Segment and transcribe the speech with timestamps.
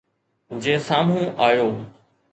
[0.61, 1.69] جي سامهون آيو